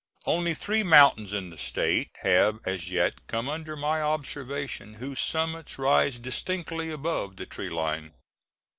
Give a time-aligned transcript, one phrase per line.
[0.25, 5.77] Only three mountains in the State have as yet come under my observation whose summits
[5.77, 8.09] rise distinctly above the treeline.